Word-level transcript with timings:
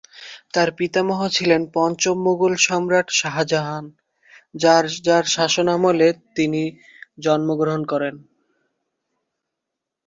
তার 0.53 0.69
পিতামহ 0.77 1.19
ছিলেন 1.27 1.61
পঞ্চম 1.73 2.17
মুগল 2.25 2.53
সম্রাট 2.65 3.07
শাহজাহান, 3.11 3.85
যার 4.55 4.85
যার 5.05 5.25
শাসনামলে 5.35 6.07
তিনি 6.35 6.61
জন্মগ্রহণ 7.23 7.81
করেন। 7.85 8.15